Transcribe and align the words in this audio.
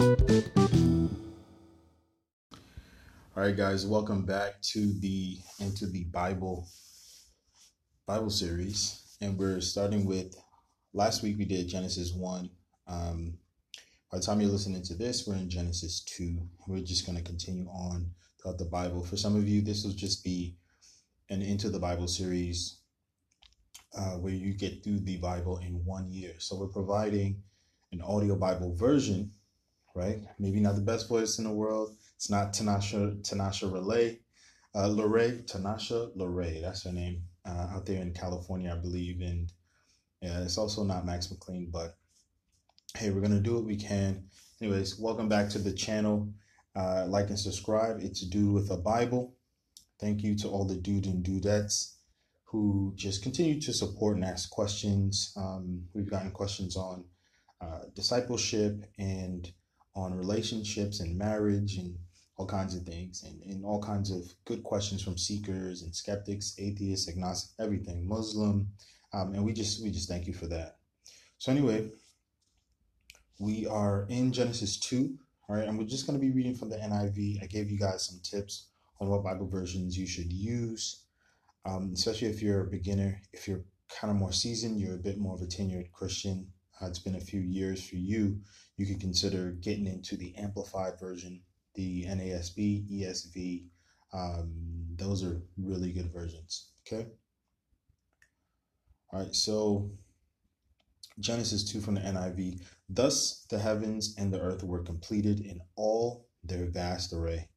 All 0.00 0.06
right, 3.36 3.54
guys, 3.54 3.86
welcome 3.86 4.24
back 4.24 4.58
to 4.62 4.98
the 5.00 5.36
into 5.58 5.86
the 5.86 6.04
Bible 6.04 6.66
Bible 8.06 8.30
series, 8.30 9.02
and 9.20 9.36
we're 9.36 9.60
starting 9.60 10.06
with 10.06 10.34
last 10.94 11.22
week 11.22 11.36
we 11.36 11.44
did 11.44 11.68
Genesis 11.68 12.14
one. 12.14 12.48
Um, 12.86 13.34
by 14.10 14.16
the 14.16 14.24
time 14.24 14.40
you're 14.40 14.48
listening 14.48 14.80
to 14.84 14.94
this, 14.94 15.26
we're 15.26 15.34
in 15.34 15.50
Genesis 15.50 16.00
two. 16.00 16.48
We're 16.66 16.80
just 16.80 17.04
going 17.04 17.18
to 17.18 17.24
continue 17.24 17.66
on 17.66 18.10
throughout 18.40 18.56
the 18.56 18.64
Bible. 18.64 19.04
For 19.04 19.18
some 19.18 19.36
of 19.36 19.46
you, 19.46 19.60
this 19.60 19.84
will 19.84 19.92
just 19.92 20.24
be 20.24 20.56
an 21.28 21.42
into 21.42 21.68
the 21.68 21.78
Bible 21.78 22.08
series 22.08 22.78
uh, 23.98 24.12
where 24.12 24.32
you 24.32 24.54
get 24.54 24.82
through 24.82 25.00
the 25.00 25.18
Bible 25.18 25.58
in 25.58 25.84
one 25.84 26.08
year. 26.10 26.32
So 26.38 26.56
we're 26.56 26.68
providing 26.68 27.42
an 27.92 28.00
audio 28.00 28.34
Bible 28.34 28.74
version, 28.74 29.32
right? 29.94 30.18
Maybe 30.38 30.60
not 30.60 30.74
the 30.76 30.80
best 30.82 31.08
voice 31.08 31.38
in 31.38 31.44
the 31.44 31.52
world 31.52 31.96
it's 32.20 32.28
not 32.28 32.52
Tanasha 32.52 33.22
Tanasha 33.22 33.72
Relay, 33.72 34.18
uh, 34.74 34.88
Lorray 34.88 35.42
Tanasha 35.50 36.14
Lorray. 36.14 36.60
That's 36.60 36.84
her 36.84 36.92
name 36.92 37.22
uh, 37.46 37.68
out 37.72 37.86
there 37.86 38.02
in 38.02 38.12
California, 38.12 38.70
I 38.70 38.78
believe. 38.78 39.22
And 39.22 39.50
yeah, 40.20 40.42
it's 40.42 40.58
also 40.58 40.84
not 40.84 41.06
Max 41.06 41.30
McLean. 41.30 41.70
But 41.72 41.96
hey, 42.94 43.08
we're 43.08 43.22
gonna 43.22 43.40
do 43.40 43.54
what 43.54 43.64
we 43.64 43.76
can. 43.76 44.24
Anyways, 44.60 44.98
welcome 44.98 45.30
back 45.30 45.48
to 45.48 45.58
the 45.58 45.72
channel. 45.72 46.30
Uh, 46.76 47.06
like 47.08 47.30
and 47.30 47.38
subscribe. 47.38 48.00
It's 48.02 48.20
Dude 48.20 48.52
with 48.52 48.70
a 48.70 48.76
Bible. 48.76 49.34
Thank 49.98 50.22
you 50.22 50.36
to 50.40 50.48
all 50.48 50.66
the 50.66 50.76
dude 50.76 51.06
and 51.06 51.24
dudettes 51.24 51.94
who 52.44 52.92
just 52.96 53.22
continue 53.22 53.58
to 53.62 53.72
support 53.72 54.16
and 54.16 54.26
ask 54.26 54.50
questions. 54.50 55.32
Um, 55.38 55.84
we've 55.94 56.10
gotten 56.10 56.32
questions 56.32 56.76
on 56.76 57.06
uh, 57.62 57.84
discipleship 57.94 58.84
and 58.98 59.50
on 59.94 60.14
relationships 60.14 61.00
and 61.00 61.18
marriage 61.18 61.76
and 61.76 61.96
all 62.36 62.46
kinds 62.46 62.74
of 62.74 62.82
things 62.84 63.22
and, 63.24 63.42
and 63.42 63.64
all 63.64 63.82
kinds 63.82 64.10
of 64.10 64.32
good 64.46 64.62
questions 64.62 65.02
from 65.02 65.18
seekers 65.18 65.82
and 65.82 65.94
skeptics, 65.94 66.54
atheists, 66.58 67.08
agnostic, 67.08 67.50
everything, 67.62 68.08
Muslim. 68.08 68.68
Um, 69.12 69.34
and 69.34 69.44
we 69.44 69.52
just 69.52 69.82
we 69.82 69.90
just 69.90 70.08
thank 70.08 70.26
you 70.26 70.32
for 70.32 70.46
that. 70.46 70.78
So 71.38 71.52
anyway, 71.52 71.90
we 73.38 73.66
are 73.66 74.06
in 74.08 74.32
Genesis 74.32 74.78
2, 74.78 75.18
all 75.48 75.56
right, 75.56 75.66
and 75.66 75.78
we're 75.78 75.86
just 75.86 76.06
going 76.06 76.18
to 76.18 76.24
be 76.24 76.32
reading 76.32 76.54
from 76.54 76.68
the 76.68 76.76
NIV. 76.76 77.42
I 77.42 77.46
gave 77.46 77.70
you 77.70 77.78
guys 77.78 78.06
some 78.06 78.20
tips 78.22 78.68
on 79.00 79.08
what 79.08 79.24
Bible 79.24 79.48
versions 79.48 79.98
you 79.98 80.06
should 80.06 80.32
use, 80.32 81.04
um, 81.64 81.92
especially 81.94 82.28
if 82.28 82.42
you're 82.42 82.62
a 82.66 82.70
beginner. 82.70 83.20
If 83.32 83.48
you're 83.48 83.64
kind 84.00 84.10
of 84.10 84.16
more 84.18 84.32
seasoned, 84.32 84.80
you're 84.80 84.94
a 84.94 84.98
bit 84.98 85.18
more 85.18 85.34
of 85.34 85.42
a 85.42 85.46
tenured 85.46 85.90
Christian. 85.92 86.52
Uh, 86.80 86.86
it's 86.86 86.98
been 86.98 87.16
a 87.16 87.20
few 87.20 87.40
years 87.40 87.86
for 87.86 87.96
you. 87.96 88.40
You 88.76 88.86
could 88.86 89.00
consider 89.00 89.50
getting 89.52 89.86
into 89.86 90.16
the 90.16 90.34
amplified 90.36 90.98
version 90.98 91.42
the 91.74 92.04
NASB, 92.04 92.90
ESV. 92.90 93.64
Um, 94.12 94.52
those 94.96 95.24
are 95.24 95.40
really 95.56 95.92
good 95.92 96.12
versions. 96.12 96.72
Okay. 96.86 97.06
All 99.12 99.20
right. 99.20 99.34
So 99.34 99.90
Genesis 101.18 101.64
2 101.64 101.80
from 101.80 101.94
the 101.94 102.00
NIV. 102.00 102.62
Thus 102.88 103.46
the 103.50 103.58
heavens 103.58 104.14
and 104.18 104.32
the 104.32 104.40
earth 104.40 104.62
were 104.62 104.82
completed 104.82 105.40
in 105.40 105.60
all 105.76 106.28
their 106.42 106.66
vast 106.66 107.12
array. 107.12 107.48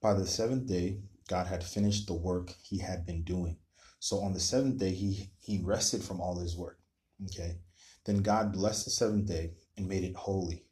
By 0.00 0.14
the 0.14 0.26
seventh 0.26 0.66
day, 0.66 1.00
God 1.28 1.46
had 1.46 1.62
finished 1.62 2.06
the 2.06 2.14
work 2.14 2.54
he 2.62 2.78
had 2.78 3.06
been 3.06 3.22
doing. 3.22 3.56
So 4.00 4.20
on 4.20 4.32
the 4.32 4.40
seventh 4.40 4.78
day, 4.78 4.90
he, 4.90 5.30
he 5.40 5.62
rested 5.62 6.02
from 6.02 6.20
all 6.20 6.38
his 6.38 6.56
work. 6.56 6.78
Okay. 7.26 7.58
Then 8.04 8.18
God 8.18 8.52
blessed 8.52 8.84
the 8.84 8.90
seventh 8.90 9.26
day 9.26 9.52
and 9.76 9.88
made 9.88 10.04
it 10.04 10.16
holy 10.16 10.64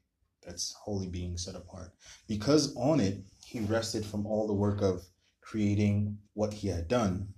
that's 0.45 0.73
holy 0.73 1.07
being 1.07 1.37
set 1.37 1.55
apart. 1.55 1.93
Because 2.27 2.75
on 2.77 3.01
it, 3.01 3.23
he 3.45 3.61
rested 3.61 4.05
from 4.05 4.27
all 4.27 4.47
the 4.47 4.55
work 4.55 4.83
of 4.83 5.05
creating 5.41 6.19
what 6.35 6.53
he 6.53 6.69
had 6.69 6.89
done, 6.89 7.35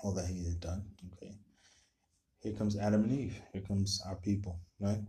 all 0.00 0.12
that 0.14 0.26
he 0.26 0.44
had 0.44 0.60
done. 0.60 0.84
Okay. 1.12 1.34
Here 2.40 2.52
comes 2.52 2.78
Adam 2.78 3.04
and 3.04 3.12
Eve. 3.12 3.40
Here 3.52 3.62
comes 3.62 4.00
our 4.06 4.16
people, 4.16 4.60
right? 4.80 5.00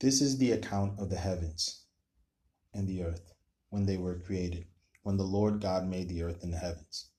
This 0.00 0.20
is 0.20 0.38
the 0.38 0.52
account 0.52 0.98
of 0.98 1.10
the 1.10 1.16
heavens 1.16 1.84
and 2.74 2.88
the 2.88 3.02
earth 3.02 3.32
when 3.70 3.86
they 3.86 3.96
were 3.96 4.18
created, 4.18 4.66
when 5.02 5.16
the 5.16 5.22
Lord 5.24 5.60
God 5.60 5.86
made 5.86 6.08
the 6.08 6.22
earth 6.22 6.42
and 6.42 6.52
the 6.52 6.58
heavens. 6.58 7.11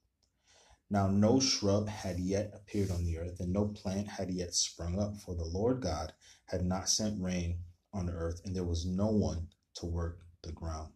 Now, 0.90 1.08
no 1.08 1.40
shrub 1.40 1.88
had 1.88 2.20
yet 2.20 2.52
appeared 2.54 2.92
on 2.92 3.04
the 3.04 3.18
earth, 3.18 3.40
and 3.40 3.52
no 3.52 3.68
plant 3.68 4.08
had 4.08 4.30
yet 4.30 4.54
sprung 4.54 5.00
up, 5.00 5.18
for 5.18 5.34
the 5.36 5.46
Lord 5.46 5.82
God 5.82 6.14
had 6.46 6.66
not 6.66 6.90
sent 6.90 7.22
rain 7.22 7.64
on 7.94 8.06
the 8.06 8.14
earth, 8.14 8.42
and 8.46 8.56
there 8.56 8.64
was 8.64 8.86
no 8.86 9.08
one 9.08 9.50
to 9.76 9.86
work 9.86 10.26
the 10.42 10.52
ground. 10.52 10.94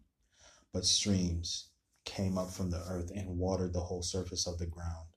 But 0.71 0.85
streams 0.85 1.69
came 2.05 2.37
up 2.37 2.51
from 2.51 2.69
the 2.69 2.83
earth 2.83 3.11
and 3.15 3.37
watered 3.37 3.73
the 3.73 3.81
whole 3.81 4.03
surface 4.03 4.45
of 4.45 4.59
the 4.59 4.65
ground. 4.65 5.07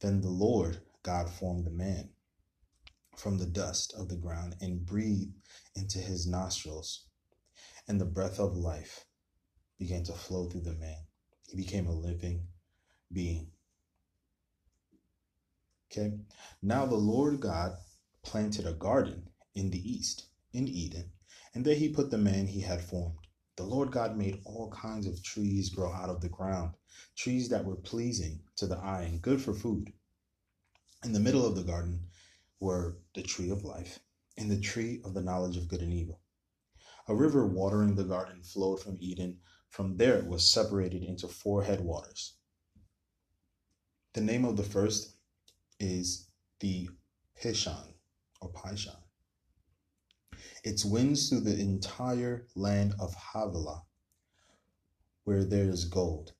Then 0.00 0.20
the 0.20 0.30
Lord 0.30 0.82
God 1.02 1.30
formed 1.30 1.64
the 1.64 1.70
man 1.70 2.10
from 3.16 3.38
the 3.38 3.46
dust 3.46 3.94
of 3.94 4.08
the 4.08 4.16
ground 4.16 4.56
and 4.60 4.84
breathed 4.84 5.34
into 5.74 5.98
his 5.98 6.26
nostrils, 6.26 7.06
and 7.88 8.00
the 8.00 8.04
breath 8.04 8.38
of 8.38 8.56
life 8.56 9.06
began 9.78 10.04
to 10.04 10.12
flow 10.12 10.48
through 10.48 10.62
the 10.62 10.74
man. 10.74 11.06
He 11.48 11.56
became 11.56 11.86
a 11.86 11.92
living 11.92 12.48
being. 13.12 13.52
Okay. 15.98 16.18
Now 16.60 16.84
the 16.84 16.94
Lord 16.94 17.40
God 17.40 17.78
planted 18.22 18.66
a 18.66 18.74
garden 18.74 19.30
in 19.54 19.70
the 19.70 19.90
east 19.90 20.26
in 20.52 20.68
Eden, 20.68 21.12
and 21.54 21.64
there 21.64 21.74
he 21.74 21.88
put 21.88 22.10
the 22.10 22.18
man 22.18 22.46
he 22.46 22.60
had 22.60 22.82
formed. 22.82 23.16
The 23.56 23.64
Lord 23.64 23.92
God 23.92 24.14
made 24.14 24.42
all 24.44 24.70
kinds 24.70 25.06
of 25.06 25.22
trees 25.22 25.70
grow 25.70 25.90
out 25.90 26.10
of 26.10 26.20
the 26.20 26.28
ground, 26.28 26.74
trees 27.16 27.48
that 27.48 27.64
were 27.64 27.76
pleasing 27.76 28.42
to 28.56 28.66
the 28.66 28.76
eye 28.76 29.04
and 29.04 29.22
good 29.22 29.40
for 29.40 29.54
food. 29.54 29.90
In 31.02 31.12
the 31.12 31.20
middle 31.20 31.46
of 31.46 31.56
the 31.56 31.62
garden 31.62 32.08
were 32.60 32.98
the 33.14 33.22
tree 33.22 33.48
of 33.48 33.64
life 33.64 33.98
and 34.36 34.50
the 34.50 34.60
tree 34.60 35.00
of 35.02 35.14
the 35.14 35.22
knowledge 35.22 35.56
of 35.56 35.66
good 35.66 35.80
and 35.80 35.94
evil. 35.94 36.20
A 37.08 37.14
river 37.14 37.46
watering 37.46 37.94
the 37.94 38.04
garden 38.04 38.42
flowed 38.42 38.80
from 38.80 38.98
Eden. 39.00 39.40
From 39.70 39.96
there 39.96 40.18
it 40.18 40.26
was 40.26 40.50
separated 40.50 41.02
into 41.02 41.26
four 41.26 41.62
headwaters. 41.62 42.34
The 44.12 44.20
name 44.20 44.44
of 44.44 44.58
the 44.58 44.62
first 44.62 45.15
is 45.78 46.28
the 46.60 46.88
Pishon 47.40 47.94
or 48.40 48.50
Pishon. 48.52 48.96
It 50.64 50.82
winds 50.84 51.28
through 51.28 51.40
the 51.40 51.58
entire 51.60 52.46
land 52.54 52.94
of 52.98 53.14
Havilah, 53.14 53.82
where 55.24 55.44
there 55.44 55.68
is 55.68 55.84
gold. 55.84 56.32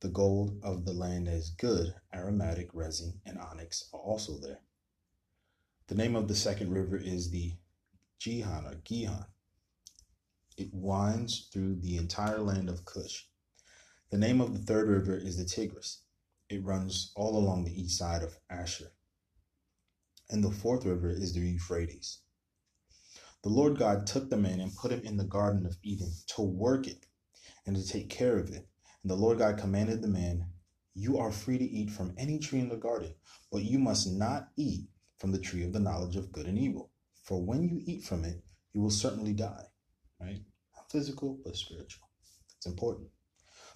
The 0.00 0.08
gold 0.08 0.58
of 0.64 0.84
the 0.84 0.92
land 0.92 1.28
is 1.28 1.50
good. 1.50 1.94
Aromatic 2.12 2.70
resin 2.74 3.20
and 3.24 3.38
onyx 3.38 3.88
are 3.92 4.00
also 4.00 4.38
there. 4.38 4.60
The 5.86 5.94
name 5.94 6.16
of 6.16 6.28
the 6.28 6.34
second 6.34 6.72
river 6.72 6.96
is 6.96 7.30
the 7.30 7.54
Gihon 8.18 8.66
or 8.66 8.76
Gihon. 8.84 9.26
It 10.56 10.70
winds 10.72 11.48
through 11.52 11.76
the 11.76 11.96
entire 11.96 12.38
land 12.38 12.68
of 12.68 12.84
Cush. 12.84 13.26
The 14.10 14.18
name 14.18 14.40
of 14.40 14.52
the 14.52 14.64
third 14.64 14.88
river 14.88 15.16
is 15.16 15.36
the 15.36 15.44
Tigris. 15.44 16.02
It 16.52 16.62
runs 16.62 17.12
all 17.16 17.38
along 17.38 17.64
the 17.64 17.82
east 17.82 17.96
side 17.96 18.22
of 18.22 18.36
Ashur. 18.50 18.92
And 20.28 20.44
the 20.44 20.50
fourth 20.50 20.84
river 20.84 21.08
is 21.08 21.32
the 21.32 21.40
Euphrates. 21.40 22.18
The 23.42 23.48
Lord 23.48 23.78
God 23.78 24.06
took 24.06 24.28
the 24.28 24.36
man 24.36 24.60
and 24.60 24.76
put 24.76 24.92
him 24.92 25.00
in 25.00 25.16
the 25.16 25.24
Garden 25.24 25.64
of 25.64 25.78
Eden 25.82 26.12
to 26.36 26.42
work 26.42 26.86
it 26.86 27.06
and 27.64 27.74
to 27.74 27.88
take 27.88 28.10
care 28.10 28.36
of 28.36 28.50
it. 28.50 28.68
And 29.02 29.10
the 29.10 29.14
Lord 29.14 29.38
God 29.38 29.56
commanded 29.56 30.02
the 30.02 30.08
man, 30.08 30.44
You 30.92 31.16
are 31.16 31.32
free 31.32 31.56
to 31.56 31.64
eat 31.64 31.90
from 31.90 32.12
any 32.18 32.38
tree 32.38 32.60
in 32.60 32.68
the 32.68 32.76
garden, 32.76 33.14
but 33.50 33.62
you 33.62 33.78
must 33.78 34.06
not 34.12 34.50
eat 34.54 34.90
from 35.16 35.32
the 35.32 35.40
tree 35.40 35.64
of 35.64 35.72
the 35.72 35.80
knowledge 35.80 36.16
of 36.16 36.32
good 36.32 36.44
and 36.44 36.58
evil. 36.58 36.90
For 37.24 37.42
when 37.42 37.62
you 37.62 37.80
eat 37.86 38.04
from 38.04 38.26
it, 38.26 38.44
you 38.74 38.82
will 38.82 38.90
certainly 38.90 39.32
die. 39.32 39.68
Right? 40.20 40.42
Not 40.76 40.92
physical, 40.92 41.38
but 41.42 41.56
spiritual. 41.56 42.10
It's 42.58 42.66
important. 42.66 43.08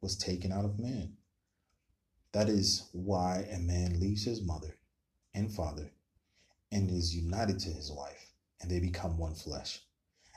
was 0.00 0.16
taken 0.16 0.52
out 0.52 0.64
of 0.64 0.78
man. 0.78 1.14
That 2.32 2.48
is 2.48 2.88
why 2.92 3.46
a 3.50 3.58
man 3.58 4.00
leaves 4.00 4.24
his 4.24 4.42
mother 4.42 4.76
and 5.34 5.52
father 5.52 5.90
and 6.70 6.90
is 6.90 7.14
united 7.14 7.58
to 7.60 7.70
his 7.70 7.90
wife, 7.90 8.32
and 8.60 8.70
they 8.70 8.80
become 8.80 9.18
one 9.18 9.34
flesh. 9.34 9.80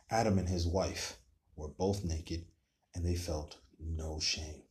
Adam 0.09 0.39
and 0.39 0.47
his 0.47 0.65
wife 0.65 1.17
were 1.55 1.67
both 1.67 2.03
naked, 2.05 2.45
and 2.95 3.05
they 3.05 3.15
felt 3.15 3.57
no 3.79 4.19
shame. 4.19 4.63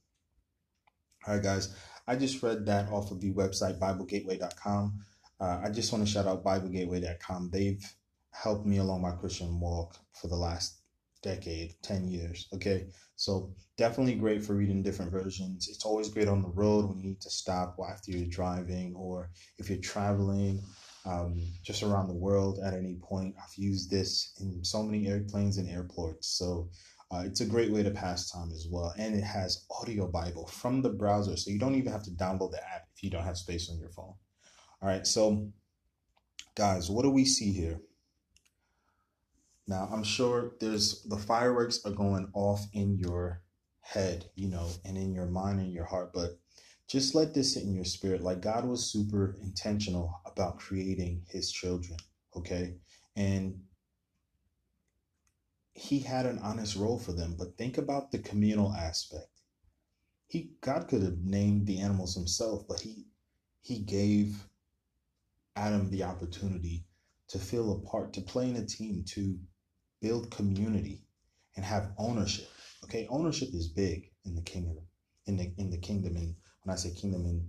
All 1.27 1.35
right, 1.35 1.43
guys, 1.43 1.75
I 2.07 2.17
just 2.17 2.43
read 2.43 2.67
that 2.67 2.91
off 2.91 3.11
of 3.11 3.21
the 3.21 3.33
website, 3.33 3.79
BibleGateway.com. 3.79 5.05
Uh, 5.39 5.61
I 5.63 5.71
just 5.71 5.93
want 5.93 6.07
to 6.07 6.11
shout 6.11 6.27
out 6.27 6.45
BibleGateway.com. 6.45 7.51
They've 7.53 7.85
helped 8.31 8.67
me 8.67 8.79
along 8.79 9.03
my 9.03 9.13
Christian 9.13 9.61
walk 9.61 9.97
for 10.15 10.29
the 10.29 10.37
last 10.37 10.80
decade, 11.23 11.75
10 11.83 12.09
years. 12.09 12.49
Okay. 12.55 12.87
So 13.17 13.53
definitely 13.77 14.15
great 14.15 14.43
for 14.43 14.55
reading 14.55 14.83
different 14.83 15.13
versions. 15.13 15.69
It's 15.69 15.85
always 15.85 16.09
great 16.09 16.29
on 16.29 16.43
the 16.43 16.49
road 16.49 16.89
when 16.89 16.99
you 16.99 17.09
need 17.11 17.21
to 17.21 17.31
stop 17.31 17.77
after 17.89 18.11
you're 18.11 18.29
driving 18.29 18.95
or 18.95 19.31
if 19.59 19.69
you're 19.69 19.79
traveling 19.79 20.63
um, 21.07 21.43
just 21.63 21.83
around 21.83 22.09
the 22.09 22.15
world 22.15 22.59
at 22.65 22.75
any 22.75 22.97
point. 23.03 23.35
I've 23.39 23.55
used 23.57 23.91
this 23.91 24.35
in 24.41 24.65
so 24.65 24.83
many 24.83 25.07
airplanes 25.09 25.59
and 25.59 25.69
airports. 25.69 26.29
So 26.29 26.71
uh, 27.13 27.23
it's 27.27 27.41
a 27.41 27.47
great 27.47 27.73
way 27.73 27.83
to 27.83 27.91
pass 27.91 28.31
time 28.31 28.51
as 28.53 28.67
well. 28.71 28.95
And 28.97 29.15
it 29.15 29.25
has 29.25 29.67
audio 29.71 30.07
Bible 30.07 30.47
from 30.47 30.81
the 30.81 30.91
browser. 30.91 31.37
So 31.37 31.51
you 31.51 31.59
don't 31.59 31.75
even 31.75 31.93
have 31.93 32.05
to 32.05 32.11
download 32.11 32.53
the 32.53 32.63
app 32.63 32.87
if 32.95 33.03
you 33.03 33.11
don't 33.11 33.25
have 33.25 33.37
space 33.37 33.69
on 33.71 33.79
your 33.79 33.91
phone. 33.91 34.15
All 34.83 34.89
right. 34.89 35.07
So, 35.07 35.49
guys, 36.55 36.91
what 36.91 37.03
do 37.03 37.11
we 37.11 37.25
see 37.25 37.53
here? 37.53 37.81
Now, 39.71 39.89
I'm 39.93 40.03
sure 40.03 40.55
there's 40.59 41.01
the 41.05 41.17
fireworks 41.17 41.85
are 41.85 41.93
going 41.93 42.29
off 42.35 42.67
in 42.73 42.99
your 42.99 43.41
head, 43.79 44.29
you 44.35 44.49
know, 44.49 44.69
and 44.85 44.97
in 44.97 45.15
your 45.15 45.27
mind 45.27 45.61
and 45.61 45.73
your 45.73 45.85
heart, 45.85 46.13
but 46.13 46.41
just 46.89 47.15
let 47.15 47.35
this 47.35 47.55
sit 47.55 47.63
in 47.63 47.77
your 47.77 47.85
spirit. 47.85 48.21
Like 48.21 48.41
God 48.41 48.65
was 48.65 48.91
super 48.91 49.37
intentional 49.41 50.23
about 50.27 50.59
creating 50.59 51.23
his 51.29 51.53
children, 51.53 51.97
okay? 52.37 52.79
And 53.15 53.61
he 55.73 56.01
had 56.01 56.27
an 56.27 56.41
honest 56.41 56.75
role 56.75 56.99
for 56.99 57.13
them, 57.13 57.37
but 57.39 57.57
think 57.57 57.79
about 57.79 58.11
the 58.11 58.19
communal 58.19 58.75
aspect. 58.75 59.31
He 60.27 60.51
God 60.63 60.89
could 60.89 61.05
have 61.05 61.19
named 61.23 61.69
the 61.69 61.79
animals 61.79 62.17
himself, 62.17 62.67
but 62.67 62.81
he 62.81 63.07
he 63.63 63.79
gave 63.79 64.49
Adam 65.55 65.91
the 65.91 66.03
opportunity 66.03 66.87
to 67.29 67.39
feel 67.39 67.71
a 67.71 67.79
part, 67.89 68.13
to 68.15 68.21
play 68.21 68.51
in 68.51 68.57
a 68.57 68.67
team, 68.67 69.05
to 69.07 69.39
build 70.01 70.31
community 70.31 71.05
and 71.57 71.65
have 71.65 71.93
ownership. 71.99 72.49
Okay, 72.85 73.07
ownership 73.11 73.51
is 73.53 73.69
big 73.69 74.11
in 74.25 74.35
the 74.35 74.43
kingdom, 74.43 74.79
in 75.27 75.37
the 75.37 75.53
in 75.59 75.71
the 75.71 75.79
kingdom, 75.79 76.17
and 76.17 76.35
when 76.63 76.73
I 76.73 76.77
say 76.77 76.91
kingdom 76.91 77.25
in 77.27 77.49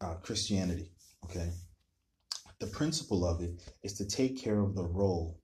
uh, 0.00 0.14
Christianity, 0.16 0.90
okay, 1.24 1.50
the 2.60 2.66
principle 2.66 3.26
of 3.26 3.40
it 3.40 3.60
is 3.82 3.94
to 3.94 4.06
take 4.06 4.38
care 4.38 4.60
of 4.60 4.74
the 4.74 4.84
role 4.84 5.40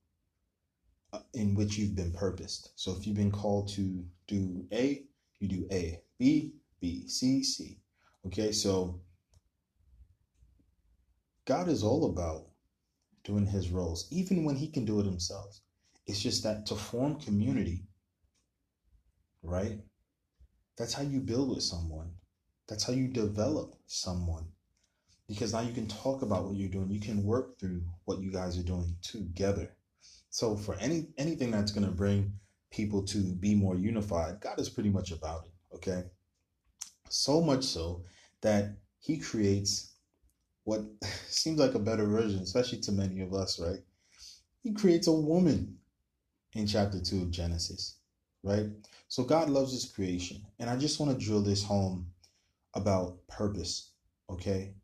uh, 1.13 1.21
in 1.35 1.55
which 1.55 1.77
you've 1.77 1.97
been 1.97 2.13
purposed. 2.13 2.71
So 2.77 2.93
if 2.93 3.07
you've 3.07 3.17
been 3.17 3.33
called 3.33 3.69
to 3.71 4.05
do 4.27 4.65
A, 4.73 5.05
you 5.39 5.49
do 5.49 5.67
A, 5.73 6.01
B, 6.19 6.55
B, 6.81 7.09
C, 7.09 7.43
C. 7.43 7.81
Okay, 8.27 8.53
so 8.53 9.01
God 11.47 11.69
is 11.69 11.83
all 11.83 12.11
about 12.11 12.47
doing 13.25 13.47
his 13.47 13.71
roles, 13.71 14.07
even 14.11 14.45
when 14.45 14.57
he 14.57 14.69
can 14.69 14.85
do 14.85 15.01
it 15.01 15.05
himself. 15.07 15.61
It's 16.07 16.21
just 16.21 16.43
that 16.43 16.67
to 16.67 16.75
form 16.75 17.21
community, 17.21 17.85
right? 19.43 19.79
That's 20.77 20.95
how 20.95 21.03
you 21.03 21.21
build 21.21 21.51
with 21.51 21.63
someone. 21.63 22.11
That's 22.69 22.85
how 22.85 22.93
you 22.93 23.09
develop 23.09 23.77
someone. 23.87 24.47
Because 25.29 25.53
now 25.53 25.61
you 25.61 25.73
can 25.73 25.87
talk 25.87 26.23
about 26.23 26.45
what 26.45 26.57
you're 26.57 26.69
doing. 26.69 26.91
You 26.91 27.01
can 27.01 27.25
work 27.25 27.59
through 27.59 27.83
what 28.05 28.21
you 28.21 28.33
guys 28.33 28.59
are 28.59 28.63
doing 28.65 28.97
together. 29.03 29.71
So 30.31 30.57
for 30.57 30.77
any 30.77 31.09
anything 31.19 31.51
that's 31.51 31.73
to 31.73 31.87
bring 31.89 32.33
people 32.71 33.03
to 33.07 33.19
be 33.19 33.55
more 33.55 33.75
unified, 33.75 34.41
God 34.41 34.59
is 34.61 34.69
pretty 34.69 34.91
much 34.91 35.11
about 35.11 35.45
it, 35.45 35.77
okay? 35.77 36.05
So 37.09 37.41
much 37.41 37.65
so 37.65 38.05
that 38.41 38.77
he 39.01 39.19
creates 39.19 39.93
what 40.65 40.83
seems 41.29 41.59
like 41.59 41.75
a 41.75 41.81
better 41.81 42.07
version, 42.07 42.41
especially 42.41 42.81
to 42.81 42.93
many 42.93 43.21
of 43.21 43.35
us, 43.35 43.59
right? 43.61 43.81
He 44.63 44.73
creates 44.73 45.09
a 45.09 45.13
woman 45.13 45.79
in 46.55 46.67
chapter 46.67 47.01
2 47.01 47.23
of 47.23 47.31
Genesis, 47.31 47.99
right? 48.43 48.67
So 49.09 49.25
God 49.25 49.49
loves 49.51 49.73
his 49.73 49.91
creation. 49.91 50.43
And 50.59 50.69
I 50.69 50.77
just 50.77 51.01
want 51.01 51.13
to 51.13 51.25
drill 51.25 51.43
this 51.43 51.65
home 51.65 52.07
about 52.75 53.27
purpose, 53.29 53.93
okay? 54.29 54.75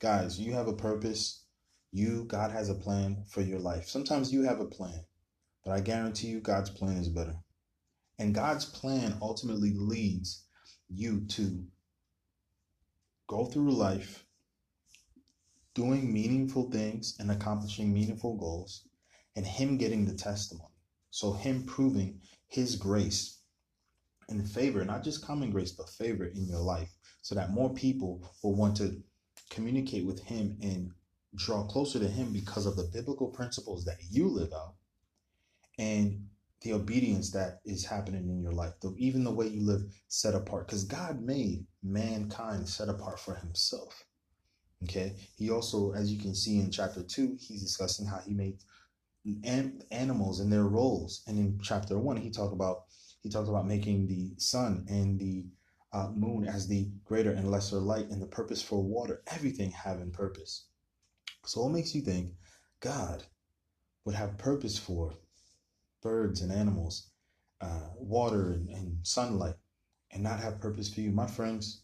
Guys, 0.00 0.38
you 0.38 0.52
have 0.52 0.68
a 0.68 0.72
purpose. 0.72 1.44
You, 1.90 2.24
God 2.24 2.50
has 2.50 2.68
a 2.68 2.74
plan 2.74 3.24
for 3.28 3.40
your 3.40 3.58
life. 3.58 3.88
Sometimes 3.88 4.32
you 4.32 4.42
have 4.42 4.60
a 4.60 4.66
plan, 4.66 5.04
but 5.64 5.72
I 5.72 5.80
guarantee 5.80 6.28
you 6.28 6.40
God's 6.40 6.70
plan 6.70 6.96
is 6.98 7.08
better. 7.08 7.36
And 8.18 8.34
God's 8.34 8.64
plan 8.64 9.16
ultimately 9.22 9.72
leads 9.74 10.44
you 10.88 11.24
to 11.28 11.64
go 13.28 13.44
through 13.44 13.72
life 13.72 14.24
doing 15.78 16.12
meaningful 16.12 16.68
things 16.72 17.14
and 17.20 17.30
accomplishing 17.30 17.92
meaningful 17.92 18.36
goals, 18.36 18.88
and 19.36 19.46
Him 19.46 19.78
getting 19.78 20.04
the 20.04 20.14
testimony. 20.14 20.67
So, 21.10 21.32
Him 21.32 21.64
proving 21.64 22.20
His 22.48 22.76
grace 22.76 23.40
and 24.28 24.48
favor, 24.48 24.84
not 24.84 25.04
just 25.04 25.24
common 25.24 25.50
grace, 25.50 25.72
but 25.72 25.88
favor 25.88 26.26
in 26.26 26.46
your 26.46 26.60
life, 26.60 26.90
so 27.22 27.34
that 27.34 27.50
more 27.52 27.72
people 27.72 28.30
will 28.42 28.54
want 28.54 28.76
to 28.78 29.02
communicate 29.50 30.06
with 30.06 30.22
Him 30.24 30.58
and 30.62 30.90
draw 31.34 31.64
closer 31.64 31.98
to 31.98 32.08
Him 32.08 32.32
because 32.32 32.66
of 32.66 32.76
the 32.76 32.90
biblical 32.92 33.28
principles 33.28 33.84
that 33.84 33.98
you 34.10 34.28
live 34.28 34.52
out 34.52 34.74
and 35.78 36.26
the 36.62 36.72
obedience 36.72 37.30
that 37.30 37.60
is 37.64 37.84
happening 37.84 38.28
in 38.28 38.42
your 38.42 38.52
life, 38.52 38.72
though 38.82 38.94
even 38.98 39.22
the 39.22 39.30
way 39.30 39.46
you 39.46 39.64
live 39.64 39.82
set 40.08 40.34
apart, 40.34 40.66
because 40.66 40.84
God 40.84 41.22
made 41.22 41.64
mankind 41.82 42.68
set 42.68 42.88
apart 42.88 43.20
for 43.20 43.34
Himself. 43.36 44.04
Okay. 44.84 45.14
He 45.36 45.50
also, 45.50 45.92
as 45.92 46.12
you 46.12 46.20
can 46.20 46.34
see 46.34 46.58
in 46.60 46.70
chapter 46.70 47.02
two, 47.02 47.36
he's 47.40 47.62
discussing 47.62 48.06
how 48.06 48.18
he 48.18 48.32
made 48.32 48.58
animals 49.90 50.40
and 50.40 50.52
their 50.52 50.64
roles. 50.66 51.22
And 51.26 51.38
in 51.38 51.58
chapter 51.62 51.98
one, 51.98 52.16
he 52.16 52.30
talked 52.30 52.54
about 52.54 52.84
he 53.22 53.28
talked 53.28 53.48
about 53.48 53.66
making 53.66 54.06
the 54.06 54.34
sun 54.38 54.86
and 54.88 55.18
the 55.18 55.46
uh, 55.92 56.08
moon 56.14 56.46
as 56.46 56.68
the 56.68 56.90
greater 57.04 57.32
and 57.32 57.50
lesser 57.50 57.78
light 57.78 58.08
and 58.10 58.22
the 58.22 58.26
purpose 58.26 58.62
for 58.62 58.82
water. 58.82 59.22
Everything 59.26 59.70
having 59.70 60.10
purpose. 60.12 60.66
So 61.44 61.62
what 61.62 61.72
makes 61.72 61.94
you 61.94 62.02
think 62.02 62.34
God 62.80 63.24
would 64.04 64.14
have 64.14 64.38
purpose 64.38 64.78
for 64.78 65.14
birds 66.02 66.42
and 66.42 66.52
animals, 66.52 67.10
uh, 67.60 67.88
water 67.96 68.52
and, 68.52 68.68
and 68.68 68.98
sunlight, 69.02 69.56
and 70.12 70.22
not 70.22 70.40
have 70.40 70.60
purpose 70.60 70.92
for 70.92 71.00
you, 71.00 71.10
my 71.10 71.26
friends? 71.26 71.82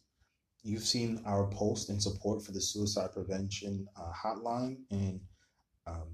You've 0.62 0.84
seen 0.84 1.20
our 1.26 1.46
post 1.50 1.90
in 1.90 2.00
support 2.00 2.42
for 2.42 2.52
the 2.52 2.60
suicide 2.60 3.12
prevention 3.12 3.86
uh, 3.96 4.12
hotline 4.12 4.78
and 4.90 5.20
um, 5.86 6.08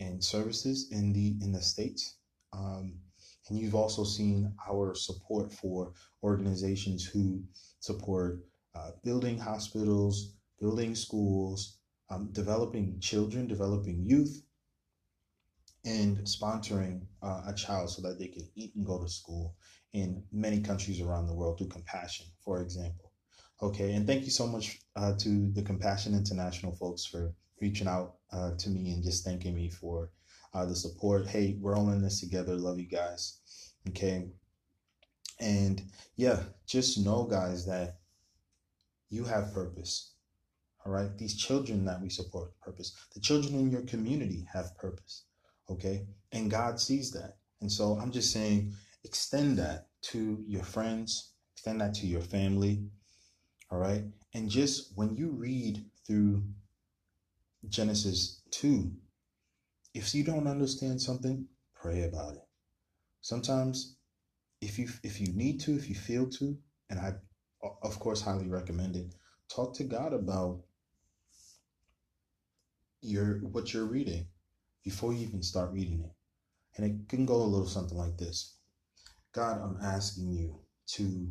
and 0.00 0.22
services 0.22 0.88
in 0.90 1.12
the 1.12 1.36
in 1.42 1.52
the 1.52 1.62
states. 1.62 2.16
Um, 2.52 2.98
and 3.48 3.58
you've 3.58 3.74
also 3.74 4.04
seen 4.04 4.52
our 4.68 4.94
support 4.94 5.52
for 5.52 5.92
organizations 6.22 7.04
who 7.04 7.42
support 7.80 8.40
uh, 8.74 8.90
building 9.02 9.38
hospitals, 9.38 10.34
building 10.60 10.94
schools, 10.94 11.78
um, 12.10 12.28
developing 12.32 12.98
children, 13.00 13.46
developing 13.46 14.04
youth, 14.06 14.42
and 15.84 16.18
sponsoring 16.18 17.02
uh, 17.22 17.42
a 17.46 17.54
child 17.54 17.90
so 17.90 18.02
that 18.02 18.18
they 18.18 18.28
can 18.28 18.46
eat 18.54 18.74
and 18.76 18.86
go 18.86 19.02
to 19.02 19.08
school 19.08 19.56
in 19.92 20.22
many 20.32 20.60
countries 20.60 21.00
around 21.00 21.26
the 21.26 21.34
world 21.34 21.58
through 21.58 21.68
compassion, 21.68 22.26
for 22.44 22.60
example. 22.60 23.12
Okay, 23.60 23.94
and 23.94 24.06
thank 24.06 24.24
you 24.24 24.30
so 24.30 24.46
much 24.46 24.78
uh, 24.94 25.14
to 25.18 25.50
the 25.52 25.62
Compassion 25.62 26.14
International 26.14 26.72
folks 26.76 27.04
for 27.04 27.34
reaching 27.60 27.88
out 27.88 28.14
uh, 28.32 28.52
to 28.58 28.70
me 28.70 28.92
and 28.92 29.02
just 29.02 29.24
thanking 29.24 29.54
me 29.54 29.70
for 29.70 30.10
uh, 30.54 30.64
the 30.64 30.74
support. 30.74 31.26
Hey, 31.26 31.56
we're 31.60 31.76
all 31.76 31.90
in 31.90 32.02
this 32.02 32.20
together. 32.20 32.54
Love 32.54 32.78
you 32.78 32.88
guys. 32.88 33.40
Okay. 33.88 34.28
And 35.40 35.82
yeah, 36.16 36.40
just 36.66 36.98
know, 36.98 37.24
guys, 37.24 37.66
that 37.66 37.98
you 39.10 39.24
have 39.24 39.54
purpose. 39.54 40.14
All 40.84 40.92
right. 40.92 41.16
These 41.16 41.36
children 41.36 41.84
that 41.84 42.00
we 42.00 42.08
support, 42.08 42.58
purpose. 42.60 42.96
The 43.14 43.20
children 43.20 43.54
in 43.54 43.70
your 43.70 43.82
community 43.82 44.46
have 44.52 44.76
purpose. 44.78 45.24
Okay. 45.70 46.06
And 46.32 46.50
God 46.50 46.80
sees 46.80 47.10
that. 47.12 47.36
And 47.60 47.70
so 47.70 47.98
I'm 48.00 48.10
just 48.10 48.32
saying, 48.32 48.72
extend 49.04 49.58
that 49.58 49.88
to 50.02 50.44
your 50.46 50.62
friends, 50.62 51.32
extend 51.54 51.80
that 51.80 51.94
to 51.94 52.06
your 52.06 52.20
family. 52.20 52.84
All 53.70 53.78
right. 53.78 54.04
And 54.34 54.48
just 54.48 54.92
when 54.96 55.16
you 55.16 55.30
read 55.30 55.84
through 56.06 56.42
Genesis 57.66 58.42
2, 58.52 58.92
if 59.94 60.14
you 60.14 60.22
don't 60.22 60.46
understand 60.46 61.00
something, 61.00 61.46
pray 61.74 62.04
about 62.04 62.34
it. 62.34 62.46
Sometimes 63.20 63.96
if 64.60 64.78
you 64.78 64.88
if 65.02 65.20
you 65.20 65.32
need 65.32 65.60
to, 65.60 65.74
if 65.74 65.88
you 65.88 65.94
feel 65.94 66.28
to, 66.30 66.56
and 66.90 67.00
I 67.00 67.14
of 67.82 67.98
course 67.98 68.22
highly 68.22 68.48
recommend 68.48 68.96
it, 68.96 69.14
talk 69.48 69.74
to 69.76 69.84
God 69.84 70.12
about 70.12 70.60
your 73.00 73.38
what 73.38 73.72
you're 73.72 73.84
reading 73.84 74.26
before 74.84 75.12
you 75.12 75.26
even 75.26 75.42
start 75.42 75.72
reading 75.72 76.02
it. 76.04 76.12
And 76.76 76.86
it 76.86 77.08
can 77.08 77.26
go 77.26 77.36
a 77.36 77.44
little 77.44 77.66
something 77.66 77.98
like 77.98 78.16
this. 78.16 78.56
God, 79.32 79.60
I'm 79.60 79.78
asking 79.82 80.30
you 80.32 80.60
to 80.94 81.28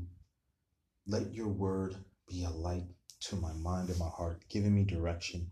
let 1.08 1.34
your 1.34 1.48
word 1.48 1.96
be 2.28 2.44
a 2.44 2.50
light 2.50 2.86
to 3.22 3.36
my 3.38 3.54
mind 3.54 3.90
and 3.90 3.98
my 3.98 4.10
heart, 4.10 4.44
giving 4.50 4.76
me 4.76 4.84
direction, 4.84 5.50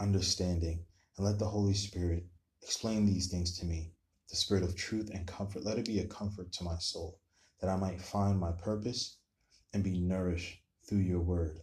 understanding, 0.00 0.84
and 1.16 1.26
let 1.26 1.38
the 1.38 1.46
Holy 1.46 1.74
Spirit 1.74 2.24
explain 2.62 3.06
these 3.06 3.28
things 3.28 3.58
to 3.58 3.66
me. 3.66 3.92
The 4.30 4.36
spirit 4.36 4.64
of 4.64 4.74
truth 4.74 5.10
and 5.12 5.26
comfort, 5.26 5.64
let 5.64 5.78
it 5.78 5.86
be 5.86 6.00
a 6.00 6.06
comfort 6.06 6.52
to 6.52 6.64
my 6.64 6.78
soul, 6.78 7.20
that 7.60 7.68
I 7.70 7.76
might 7.76 8.00
find 8.00 8.38
my 8.38 8.52
purpose 8.52 9.18
and 9.72 9.84
be 9.84 10.00
nourished 10.00 10.62
through 10.88 11.00
your 11.00 11.20
word, 11.20 11.60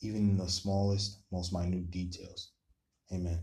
even 0.00 0.30
in 0.30 0.36
the 0.36 0.48
smallest, 0.48 1.20
most 1.30 1.52
minute 1.52 1.90
details. 1.90 2.52
Amen. 3.12 3.40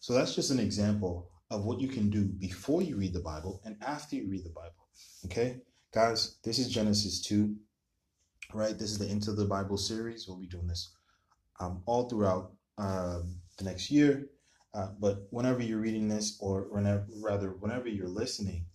So 0.00 0.12
that's 0.12 0.34
just 0.34 0.50
an 0.50 0.60
example 0.60 1.30
of 1.50 1.64
what 1.64 1.80
you 1.80 1.88
can 1.88 2.10
do 2.10 2.24
before 2.24 2.82
you 2.82 2.96
read 2.96 3.12
the 3.12 3.20
Bible 3.20 3.60
and 3.64 3.76
after 3.82 4.16
you 4.16 4.28
read 4.28 4.44
the 4.44 4.50
Bible. 4.50 4.88
Okay, 5.26 5.58
guys, 5.92 6.36
this 6.42 6.58
is 6.58 6.68
Genesis 6.68 7.22
2, 7.22 7.54
right? 8.52 8.78
This 8.78 8.90
is 8.90 8.98
the 8.98 9.08
Into 9.08 9.32
the 9.32 9.44
Bible 9.44 9.76
series. 9.76 10.26
We'll 10.26 10.38
be 10.38 10.46
doing 10.46 10.66
this 10.66 10.92
um, 11.60 11.82
all 11.86 12.08
throughout 12.08 12.52
um, 12.78 13.36
the 13.58 13.64
next 13.64 13.90
year. 13.90 14.28
Uh, 14.74 14.88
but 15.00 15.26
whenever 15.30 15.62
you're 15.62 15.80
reading 15.80 16.08
this, 16.08 16.36
or 16.40 16.66
whenever, 16.70 17.06
rather, 17.22 17.50
whenever 17.50 17.88
you're 17.88 18.08
listening 18.08 18.66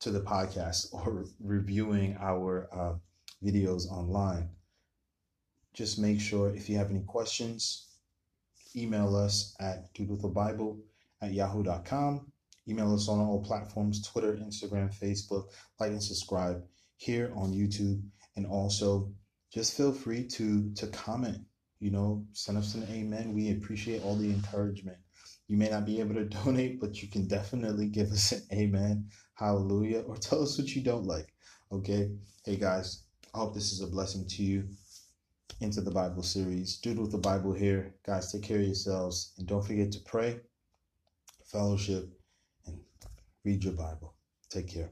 to 0.00 0.10
the 0.10 0.20
podcast 0.20 0.86
or 0.92 1.26
reviewing 1.40 2.16
our 2.20 2.68
uh, 2.72 2.94
videos 3.44 3.86
online, 3.90 4.48
just 5.72 5.98
make 5.98 6.20
sure 6.20 6.54
if 6.54 6.68
you 6.68 6.76
have 6.76 6.90
any 6.90 7.02
questions, 7.02 7.88
email 8.74 9.14
us 9.14 9.54
at 9.60 9.92
dude 9.94 10.10
at 11.22 11.32
yahoo.com. 11.32 12.32
Email 12.68 12.94
us 12.94 13.08
on 13.08 13.20
all 13.20 13.42
platforms 13.44 14.02
Twitter, 14.02 14.34
Instagram, 14.34 14.92
Facebook. 14.98 15.50
Like 15.78 15.90
and 15.90 16.02
subscribe 16.02 16.64
here 16.96 17.32
on 17.36 17.52
YouTube. 17.52 18.02
And 18.34 18.46
also, 18.46 19.12
just 19.52 19.76
feel 19.76 19.92
free 19.92 20.26
to 20.28 20.72
to 20.74 20.86
comment 20.88 21.38
you 21.80 21.90
know, 21.90 22.24
send 22.32 22.58
us 22.58 22.74
an 22.74 22.86
amen. 22.90 23.34
We 23.34 23.50
appreciate 23.52 24.02
all 24.02 24.16
the 24.16 24.30
encouragement. 24.30 24.98
You 25.48 25.56
may 25.56 25.68
not 25.68 25.86
be 25.86 26.00
able 26.00 26.14
to 26.14 26.24
donate, 26.44 26.80
but 26.80 27.02
you 27.02 27.08
can 27.08 27.26
definitely 27.26 27.88
give 27.88 28.10
us 28.10 28.32
an 28.32 28.42
amen, 28.52 29.08
hallelujah, 29.34 30.00
or 30.00 30.16
tell 30.16 30.42
us 30.42 30.58
what 30.58 30.74
you 30.74 30.82
don't 30.82 31.06
like. 31.06 31.28
Okay? 31.70 32.10
Hey 32.44 32.56
guys, 32.56 33.02
I 33.34 33.38
hope 33.38 33.54
this 33.54 33.72
is 33.72 33.80
a 33.80 33.86
blessing 33.86 34.26
to 34.28 34.42
you. 34.42 34.68
Into 35.60 35.80
the 35.80 35.90
Bible 35.90 36.22
series, 36.22 36.76
Dude 36.76 36.98
with 36.98 37.12
the 37.12 37.18
Bible 37.18 37.54
here. 37.54 37.94
Guys, 38.04 38.30
take 38.30 38.42
care 38.42 38.58
of 38.58 38.64
yourselves 38.64 39.32
and 39.38 39.46
don't 39.46 39.64
forget 39.66 39.90
to 39.92 40.00
pray, 40.00 40.38
fellowship, 41.46 42.10
and 42.66 42.78
read 43.42 43.64
your 43.64 43.72
Bible. 43.72 44.14
Take 44.50 44.68
care. 44.68 44.90